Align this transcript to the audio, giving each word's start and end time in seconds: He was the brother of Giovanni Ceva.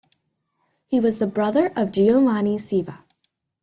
He 0.87 0.99
was 0.99 1.19
the 1.19 1.27
brother 1.27 1.71
of 1.75 1.91
Giovanni 1.91 2.57
Ceva. 2.57 3.03